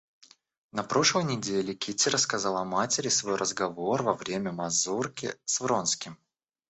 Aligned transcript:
На 0.71 0.81
прошлой 0.83 1.25
неделе 1.25 1.75
Кити 1.75 2.09
рассказала 2.09 2.63
матери 2.63 3.07
свой 3.09 3.35
разговор 3.35 4.01
во 4.01 4.15
время 4.15 4.51
мазурки 4.51 5.35
с 5.45 5.61
Вронским. 5.61 6.17